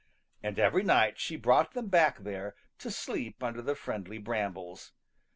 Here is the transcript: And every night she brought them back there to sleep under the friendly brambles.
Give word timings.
And 0.41 0.57
every 0.57 0.81
night 0.81 1.19
she 1.19 1.35
brought 1.35 1.73
them 1.73 1.85
back 1.87 2.17
there 2.23 2.55
to 2.79 2.89
sleep 2.89 3.43
under 3.43 3.61
the 3.61 3.75
friendly 3.75 4.17
brambles. 4.17 4.93